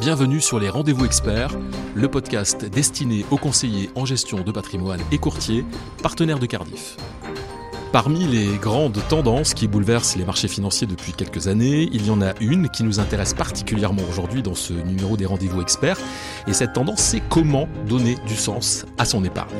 [0.00, 1.56] Bienvenue sur les Rendez-vous Experts,
[1.94, 5.64] le podcast destiné aux conseillers en gestion de patrimoine et courtiers,
[6.02, 6.96] partenaires de Cardiff.
[7.92, 12.20] Parmi les grandes tendances qui bouleversent les marchés financiers depuis quelques années, il y en
[12.22, 16.00] a une qui nous intéresse particulièrement aujourd'hui dans ce numéro des Rendez-vous Experts,
[16.48, 19.54] et cette tendance c'est comment donner du sens à son épargne.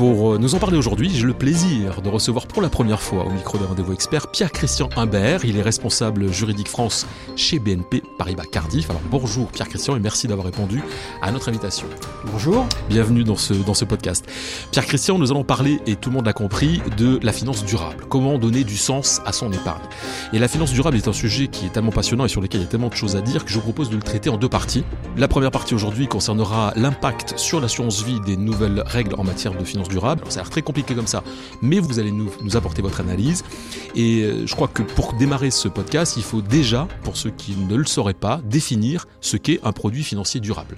[0.00, 3.26] Pour euh, nous en parler aujourd'hui, j'ai le plaisir de recevoir pour la première fois
[3.26, 5.44] au micro de Rendez-vous Expert Pierre-Christian Imbert.
[5.44, 7.06] Il est responsable juridique France
[7.36, 8.88] chez BNP Paribas Cardiff.
[8.88, 10.82] Alors bonjour Pierre-Christian et merci d'avoir répondu
[11.20, 11.86] à notre invitation.
[12.32, 12.66] Bonjour.
[12.88, 14.24] Bienvenue dans ce, dans ce podcast.
[14.70, 18.06] Pierre-Christian, nous allons parler, et tout le monde l'a compris, de la finance durable.
[18.08, 19.82] Comment donner du sens à son épargne.
[20.32, 22.64] Et la finance durable est un sujet qui est tellement passionnant et sur lequel il
[22.64, 24.38] y a tellement de choses à dire que je vous propose de le traiter en
[24.38, 24.82] deux parties.
[25.18, 29.62] La première partie aujourd'hui concernera l'impact sur l'assurance vie des nouvelles règles en matière de
[29.62, 30.22] finance durable.
[30.28, 31.22] ça a l'air très compliqué comme ça,
[31.60, 33.44] mais vous allez nous, nous apporter votre analyse.
[33.94, 37.56] Et euh, je crois que pour démarrer ce podcast, il faut déjà, pour ceux qui
[37.56, 40.76] ne le sauraient pas, définir ce qu'est un produit financier durable.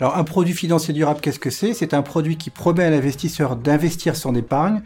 [0.00, 1.74] Alors un produit financier durable, qu'est-ce que c'est?
[1.74, 4.82] C'est un produit qui promet à l'investisseur d'investir son épargne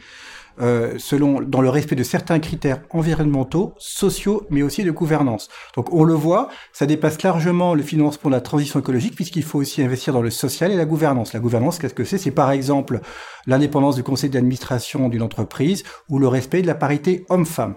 [0.61, 5.49] euh, selon dans le respect de certains critères environnementaux, sociaux, mais aussi de gouvernance.
[5.77, 9.59] Donc on le voit, ça dépasse largement le financement de la transition écologique puisqu'il faut
[9.59, 11.33] aussi investir dans le social et la gouvernance.
[11.33, 12.19] La gouvernance, qu'est-ce que c'est?
[12.19, 13.01] C'est par exemple
[13.47, 17.77] l'indépendance du conseil d'administration d'une entreprise ou le respect de la parité homme-femme.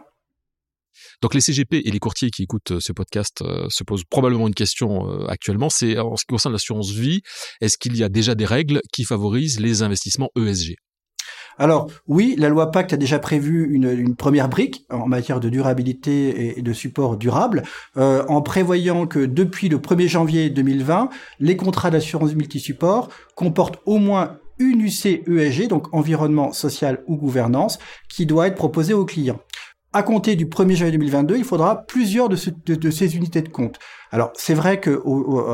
[1.21, 4.47] Donc les CGP et les courtiers qui écoutent euh, ce podcast euh, se posent probablement
[4.47, 7.21] une question actuellement, c'est en ce qui concerne l'assurance vie,
[7.61, 10.75] est-ce qu'il y a déjà des règles qui favorisent les investissements ESG
[11.57, 16.57] alors oui, la loi Pacte a déjà prévu une, première brique en matière de durabilité
[16.57, 17.63] et de support durable,
[17.97, 23.97] euh, en prévoyant que depuis le 1er janvier 2020, les contrats d'assurance multisupport comportent au
[23.97, 27.77] moins une UC ESG, donc environnement social ou gouvernance,
[28.09, 29.39] qui doit être proposée aux clients
[29.95, 33.79] à compter du 1er janvier 2022, il faudra plusieurs de, ces unités de compte.
[34.15, 35.03] Alors, c'est vrai que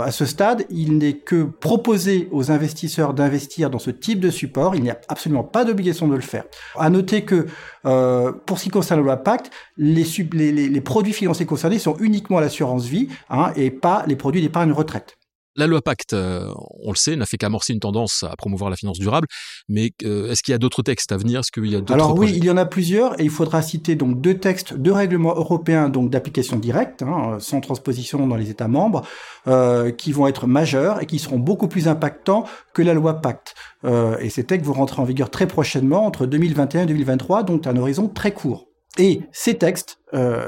[0.03, 4.75] à ce stade, il n'est que proposé aux investisseurs d'investir dans ce type de support.
[4.75, 6.43] Il n'y a absolument pas d'obligation de le faire.
[6.77, 7.47] À noter que,
[7.87, 10.03] euh, pour ce qui concerne le loi Pacte, les,
[10.51, 15.17] les, produits financiers concernés sont uniquement l'assurance vie hein, et pas les produits d'épargne retraite.
[15.57, 16.47] La loi Pacte, euh,
[16.81, 19.27] on le sait, n'a fait qu'amorcer une tendance à promouvoir la finance durable,
[19.67, 21.41] mais euh, est-ce qu'il y a d'autres textes à venir?
[21.41, 23.61] Est-ce qu'il y a d'autres Alors oui, il y en a plusieurs, et il faudra
[23.61, 28.49] citer donc deux textes, deux règlements européens donc d'application directe, hein, sans transposition dans les
[28.49, 29.01] États membres,
[29.47, 33.53] euh, qui vont être majeurs et qui seront beaucoup plus impactants que la loi Pacte.
[33.85, 37.71] et ces textes vont rentrer en vigueur très prochainement, entre 2021 et 2023, donc à
[37.71, 38.70] un horizon très court.
[38.97, 39.99] Et ces textes,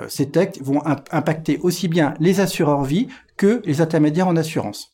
[0.10, 4.94] ces textes vont impacter aussi bien les assureurs vie que les intermédiaires en assurance.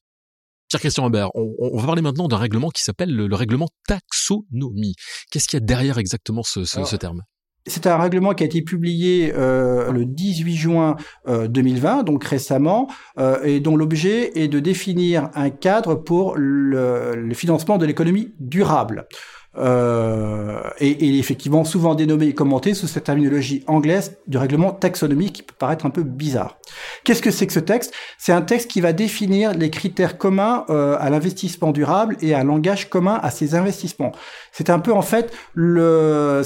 [0.69, 4.93] Pierre Christian Hubert, on, va parler maintenant d'un règlement qui s'appelle le, règlement taxonomie.
[5.31, 7.23] Qu'est-ce qu'il y a derrière exactement ce, terme?
[7.65, 10.95] c'est un règlement qui a été publié euh, le 18 juin
[11.27, 12.87] 2020, euh, donc récemment,
[13.17, 19.07] euh, et dont l'objet est de définir un cadre pour le financement de l'économie durable
[19.59, 25.33] euh, et, et, effectivement souvent dénommé et commenté sous cette terminologie anglaise du règlement taxonomique
[25.33, 26.57] qui peut paraître un peu bizarre.
[27.03, 27.93] Qu'est-ce que c'est que ce texte?
[28.17, 32.43] C'est un texte qui va définir les critères communs euh, à l'investissement durable et un
[32.43, 34.13] langage commun à ces investissements.
[34.51, 36.41] C'est un peu en fait le,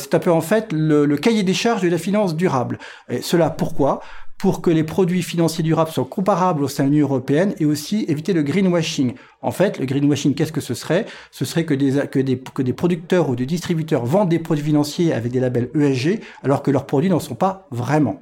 [1.06, 2.79] le cahier des charges de la finance durable.
[3.09, 4.02] Et cela pourquoi?
[4.44, 8.04] Pour que les produits financiers durables soient comparables au sein de l'Union européenne et aussi
[8.09, 9.14] éviter le greenwashing.
[9.42, 11.06] En fait, le greenwashing, qu'est-ce que ce serait?
[11.31, 15.70] Ce serait que des, producteurs ou des distributeurs vendent des produits financiers avec des labels
[15.74, 18.22] ESG alors que leurs produits n'en sont pas vraiment.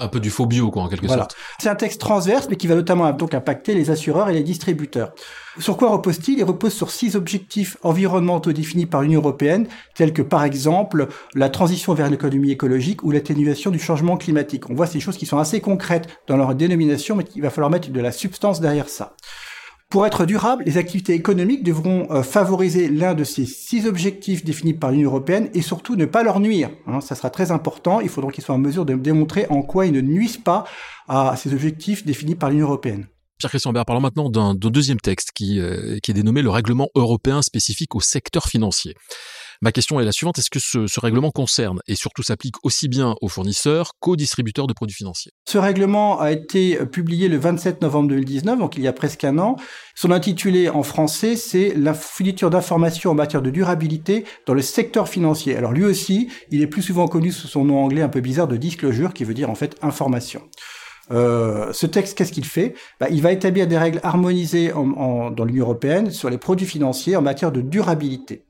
[0.00, 1.36] Un peu du faux bio, quoi, en quelque sorte.
[1.58, 5.12] C'est un texte transverse, mais qui va notamment donc impacter les assureurs et les distributeurs.
[5.58, 6.38] Sur quoi repose-t-il?
[6.38, 11.48] Il repose sur six objectifs environnementaux définis par l'Union européenne, tels que par exemple la
[11.48, 14.70] transition vers l'économie écologique ou l'atténuation du changement climatique.
[14.70, 17.70] On voit ces choses qui sont assez concrètes dans leur dénomination, mais il va falloir
[17.70, 19.16] mettre de la substance derrière ça.
[19.90, 24.74] Pour être durable, les activités économiques devront euh, favoriser l'un de ces six objectifs définis
[24.74, 26.68] par l'Union européenne et surtout ne pas leur nuire.
[26.86, 27.00] Hein.
[27.00, 28.00] ça sera très important.
[28.00, 30.64] Il faudra qu'ils soient en mesure de démontrer en quoi ils ne nuisent pas
[31.08, 33.06] à ces objectifs définis par l'Union européenne.
[33.38, 37.94] Pierre-Christian Bert, parlons maintenant d'un deuxième texte euh, qui est dénommé le règlement européen spécifique
[37.94, 38.94] au secteur financier.
[39.60, 43.16] Ma question est la suivante, est-ce que ce, règlement concerne et surtout s'applique aussi bien
[43.20, 45.32] aux fournisseurs qu'aux distributeurs de produits financiers?
[45.48, 49.36] Ce règlement a été publié le 27 novembre 2019, donc il y a presque un
[49.38, 49.56] an.
[49.96, 55.08] Son intitulé en français, c'est la fourniture d'informations en matière de durabilité dans le secteur
[55.08, 55.56] financier.
[55.56, 58.46] Alors lui aussi, il est plus souvent connu sous son nom anglais un peu bizarre
[58.46, 60.42] de disclosure, qui veut dire en fait information.
[61.10, 62.74] Euh, ce texte, qu'est-ce qu'il fait?
[63.00, 67.22] Bah, Il va établir des règles harmonisées dans l'Union européenne sur les produits financiers en
[67.22, 68.44] matière de durabilité.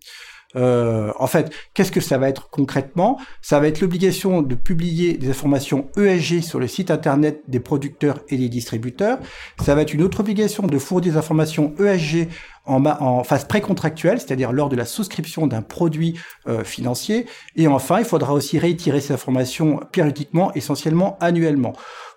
[0.56, 3.19] Euh, en fait, qu'est-ce que ça va être concrètement?
[3.43, 8.21] Ça va être l'obligation de publier des informations ESG sur le site internet des producteurs
[8.29, 9.19] et des distributeurs.
[9.62, 12.29] Ça va être une autre obligation de fournir des informations ESG
[12.65, 16.19] en, phase précontractuelle, c'est-à-dire lors de la souscription d'un produit
[16.49, 17.27] euh, financier.
[17.56, 21.73] Et enfin, il faudra aussi réitérer ces informations périodiquement, essentiellement annuellement.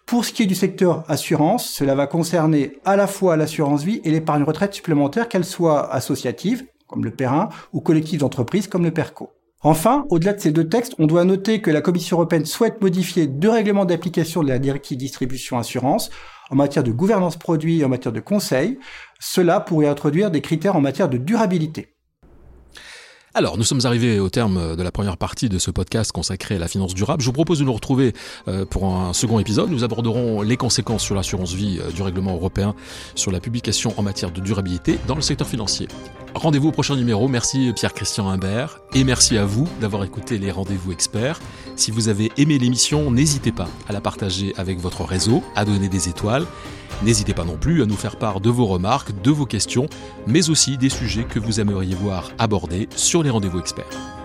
[0.06, 4.02] Pour ce qui est du secteur assurance, cela va concerner à la fois l'assurance vie
[4.04, 8.92] et l'épargne retraite supplémentaire, qu'elle soit associative, comme le PERIN, ou collective d'entreprise, comme le
[8.92, 9.32] PERCO.
[9.64, 13.28] Enfin, au-delà de ces deux textes, on doit noter que la Commission européenne souhaite modifier
[13.28, 16.10] deux règlements d'application de la directive distribution assurance
[16.50, 18.80] en matière de gouvernance produit et en matière de conseil.
[19.20, 21.96] Cela pourrait introduire des critères en matière de durabilité.
[23.34, 26.60] Alors, nous sommes arrivés au terme de la première partie de ce podcast consacré à
[26.60, 27.22] la finance durable.
[27.22, 28.12] Je vous propose de nous retrouver
[28.50, 29.72] euh, pour un second épisode.
[29.72, 32.76] Nous aborderons les conséquences sur l'assurance vie euh, du règlement européen
[33.16, 35.88] sur la publication en matière de durabilité dans le secteur financier.
[36.36, 37.30] Rendez-vous au prochain numéro.
[37.30, 41.40] Merci Pierre-Christian Imbert et merci à vous d'avoir écouté les rendez-vous experts.
[41.78, 45.88] Si vous avez aimé l'émission, n'hésitez pas à la partager avec votre réseau, à donner
[45.88, 46.46] des étoiles
[47.04, 49.88] N'hésitez pas non plus à nous faire part de vos remarques, de vos questions,
[50.28, 54.21] mais aussi des sujets que vous aimeriez voir abordés sur les rendez-vous experts.